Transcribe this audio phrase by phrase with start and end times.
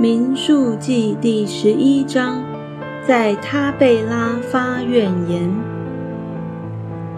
[0.00, 2.40] 民数记第十一章，
[3.04, 5.52] 在他贝拉发怨言。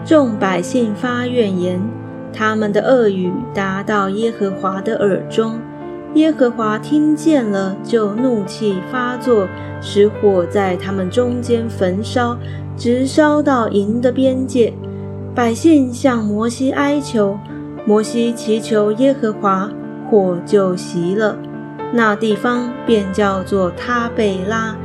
[0.03, 1.79] 众百姓发怨言，
[2.33, 5.59] 他们的恶语达到耶和华的耳中。
[6.15, 9.47] 耶和华听见了，就怒气发作，
[9.79, 12.35] 使火在他们中间焚烧，
[12.75, 14.73] 直烧到营的边界。
[15.35, 17.37] 百姓向摩西哀求，
[17.85, 19.69] 摩西祈求耶和华，
[20.09, 21.37] 火就熄了。
[21.93, 24.77] 那地方便叫做他贝拉，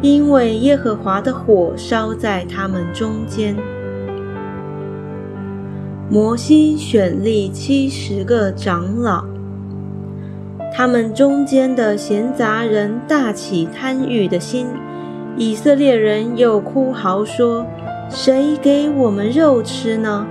[0.00, 3.56] 因为耶和华的火烧在他们中间。
[6.08, 9.24] 摩西选立七十个长老，
[10.72, 14.66] 他们中间的闲杂人大起贪欲的心，
[15.36, 17.66] 以色列人又哭嚎说
[18.08, 20.26] ：“谁给我们肉吃呢？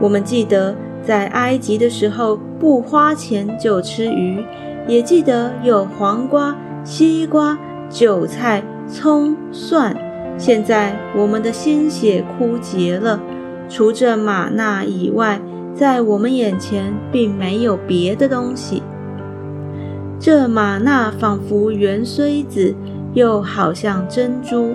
[0.00, 4.42] 我们记得在埃及的时候，不花钱就吃鱼。”
[4.86, 6.54] 也记得有黄瓜、
[6.84, 9.96] 西瓜、韭菜、葱、蒜。
[10.38, 13.18] 现在我们的心血枯竭了，
[13.68, 15.40] 除这玛纳以外，
[15.74, 18.82] 在我们眼前并没有别的东西。
[20.18, 22.74] 这玛纳仿佛圆锥子，
[23.14, 24.72] 又好像珍珠。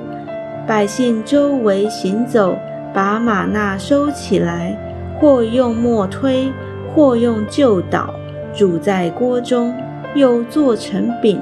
[0.68, 2.56] 百姓周围行走，
[2.94, 4.78] 把玛纳收起来，
[5.20, 6.52] 或用磨推，
[6.94, 8.14] 或用臼捣，
[8.54, 9.74] 煮在锅中。
[10.16, 11.40] 又做成饼，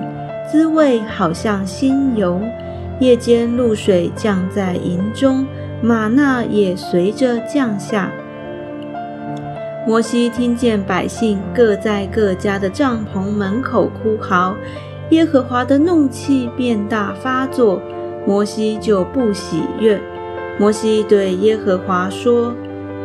[0.50, 2.42] 滋味好像新油。
[3.00, 5.46] 夜间露水降在营中，
[5.82, 8.12] 玛纳也随着降下。
[9.88, 14.54] 摩西听见百姓各在各家的帐篷门口哭嚎，
[15.12, 17.82] 耶和华的怒气变大发作，
[18.28, 20.00] 摩西就不喜悦。
[20.60, 22.54] 摩西对耶和华说：“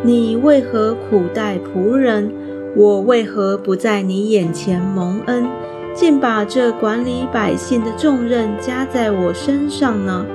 [0.02, 2.30] 你为何苦待仆人？”
[2.76, 5.46] 我为何不在你眼前蒙恩，
[5.94, 10.26] 竟把这管理百姓的重任加在我身上呢？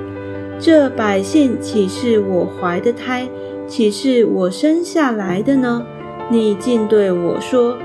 [0.58, 3.28] 这百姓岂是我怀的胎，
[3.66, 5.84] 岂是我生下来的呢？
[6.30, 7.76] 你竟对我说，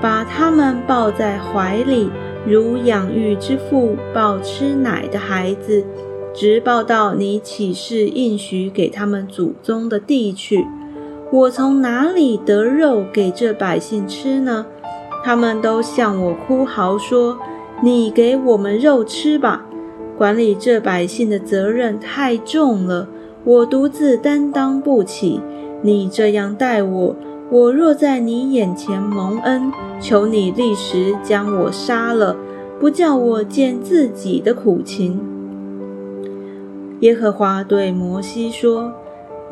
[0.00, 2.08] 把他们抱在怀里，
[2.46, 5.84] 如养育之父抱吃奶的孩子，
[6.32, 10.64] 直抱到你岂是应许给他们祖宗的地去。
[11.34, 14.66] 我从哪里得肉给这百姓吃呢？
[15.24, 17.36] 他们都向我哭嚎说
[17.82, 19.66] ：“你给我们肉吃吧！”
[20.16, 23.08] 管理这百姓的责任太重了，
[23.42, 25.40] 我独自担当不起。
[25.82, 27.16] 你这样待我，
[27.50, 32.36] 我若在你眼前蒙恩，求你立时将我杀了，
[32.78, 35.20] 不叫我见自己的苦情。
[37.00, 38.92] 耶和华对摩西说。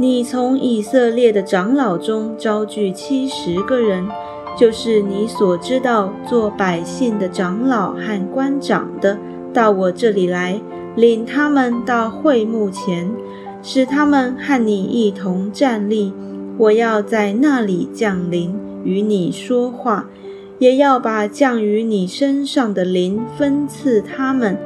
[0.02, 4.04] 你从以色列的长老中招聚七十个人，
[4.58, 9.16] 就是你所知道做百姓的长老和官长的，
[9.54, 10.60] 到我这里来，
[10.96, 13.12] 领他们到会幕前，
[13.62, 16.12] 使他们和你一同站立。
[16.58, 20.08] 我要在那里降临，与你说话，
[20.58, 24.58] 也要把降于你身上的灵分赐他们，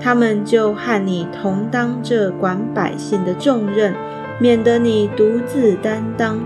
[0.00, 3.92] 他们就和你同当这管百姓的重任。
[4.38, 6.40] 免得你独自担当，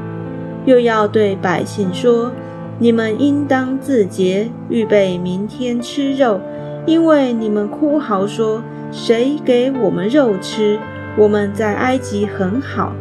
[0.65, 2.33] 又要对百姓说：
[2.79, 6.41] 你们应当自洁，预备明天吃肉，
[6.87, 8.63] 因为你们哭嚎说：
[8.93, 10.79] 谁给我们肉吃？
[11.17, 12.93] 我们在埃及很好。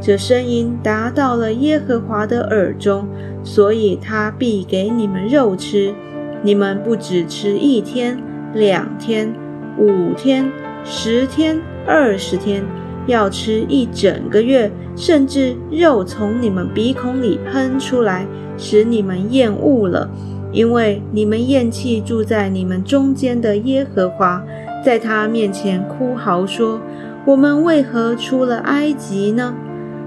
[0.00, 3.06] 这声音达到了耶和华的耳中，
[3.44, 5.94] 所以他必给你们肉吃。
[6.42, 8.18] 你们不只吃一天、
[8.54, 9.30] 两天、
[9.76, 10.50] 五天、
[10.84, 12.64] 十天、二十天。
[13.06, 20.08] 要吃一整个月，甚至肉从你们鼻孔里喷出来，使你们厌恶了，
[20.52, 24.42] 因为你们厌弃住在你们中间的耶和华，
[24.84, 26.80] 在他面前哭嚎说
[27.26, 29.54] ：“我们为何出了埃及呢？”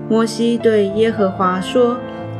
[0.10, 1.98] 摩西对耶和华说：“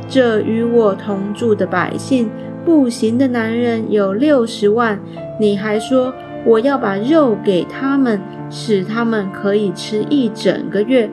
[0.08, 2.28] 这与我同住的百姓，
[2.64, 4.98] 步行的男人有六十万，
[5.40, 6.12] 你还说
[6.44, 8.20] 我要把肉给他们。”
[8.50, 11.10] 使他们可以吃一整个月，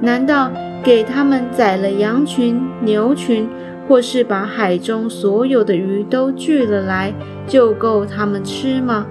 [0.00, 0.50] 难道
[0.82, 3.48] 给他们宰了羊群、牛群，
[3.88, 7.12] 或是把海中所有的鱼都聚了来，
[7.46, 9.06] 就够他们吃吗？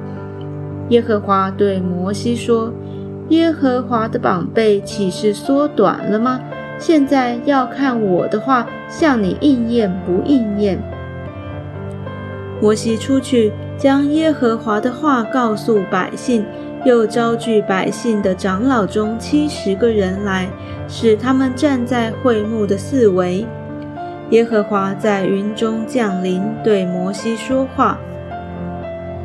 [0.89, 2.73] 耶和华对摩西说
[3.29, 6.39] ：“耶和华的膀臂岂是缩短了吗？
[6.77, 10.77] 现在要看我的话向你应验不应验。”
[12.61, 16.45] 摩西出去，将耶和华的话告诉百姓。
[16.85, 20.49] 又招聚百姓的长老中七十个人来，
[20.87, 23.45] 使他们站在会幕的四围。
[24.31, 27.97] 耶和华在云中降临，对摩西说话。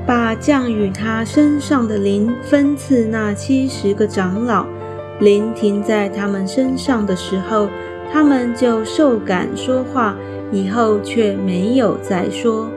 [0.07, 4.65] 把降与他身上的灵分赐那七十个长老。
[5.21, 7.69] 灵停在他们身上的时候，
[8.13, 10.17] 他们就受感说话，
[10.53, 12.69] 以后却没有再说。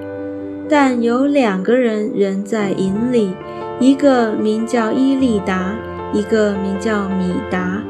[0.67, 3.33] 但有两个人仍在营里，
[3.81, 5.75] 一个名叫伊利达，
[6.13, 7.81] 一个名叫米达。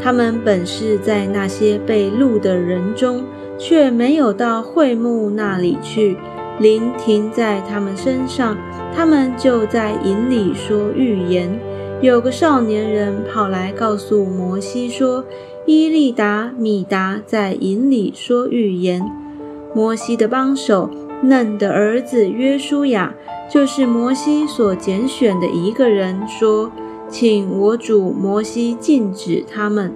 [0.00, 3.24] 他们本是在那些被录的人中，
[3.58, 6.16] 却没有到会幕那里去。
[6.60, 8.58] 灵停在他们身上，
[8.94, 11.58] 他们就在营里说预言。
[12.02, 15.24] 有个少年人跑来告诉摩西说
[15.66, 19.02] ：“伊利达、米达在营里说预言。”
[19.74, 20.90] 摩西的帮手
[21.22, 23.14] 嫩的儿子约书亚，
[23.50, 26.70] 就是摩西所拣选的一个人，说
[27.08, 29.92] ：“请我主摩西禁止他们。”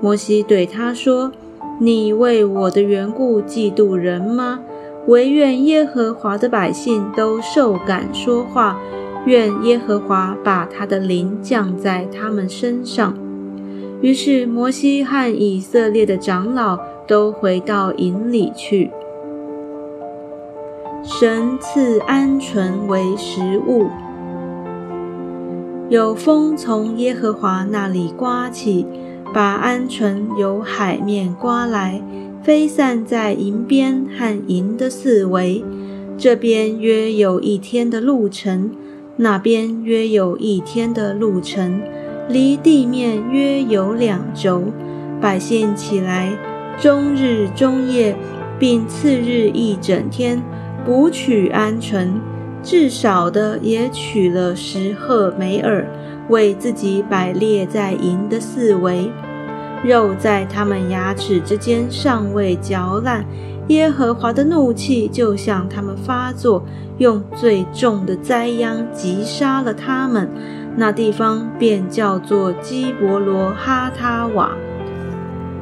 [0.00, 1.32] 摩西对他说
[1.80, 4.60] ：“你为我的缘故嫉妒人吗？
[5.06, 8.78] 唯愿耶和华的百姓都受感说话。”
[9.26, 13.12] 愿耶和华把他的灵降在他们身上。
[14.00, 18.88] 于是摩西和以色列的长老都回到营里去。
[21.08, 23.86] 神赐鹌鹑为食物。
[25.88, 28.84] 有风从耶和华那里刮起，
[29.32, 32.02] 把鹌鹑由海面刮来，
[32.42, 35.64] 飞散在银边和银的四围。
[36.18, 38.72] 这边约有一天的路程。
[39.14, 41.80] 那边约有一天的路程，
[42.28, 44.64] 离地面约有两轴。
[45.20, 46.36] 百姓起来，
[46.78, 48.16] 终日终夜，
[48.58, 50.42] 并次日一整天，
[50.86, 52.08] 不取鹌鹑，
[52.62, 55.84] 至少的也取了十赫梅尔，
[56.28, 59.10] 为自己摆列在营的四围。
[59.84, 63.24] 肉在他们牙齿之间尚未嚼烂。
[63.68, 66.64] 耶和华的怒气就向他们发作，
[66.98, 70.30] 用最重的灾殃击杀了他们。
[70.76, 74.52] 那地方便叫做基伯罗哈他瓦，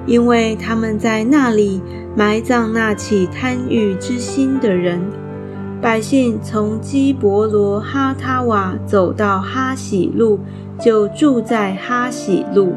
[0.06, 1.80] 因为他们在那里
[2.16, 5.00] 埋葬那起贪欲之心的人。
[5.80, 10.40] 百姓从基伯罗哈塔瓦走到哈喜路，
[10.80, 12.72] 就住在哈喜路。